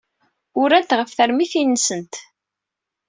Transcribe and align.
Urant 0.61 0.95
ɣef 0.97 1.11
termitin-nsent. 1.13 2.13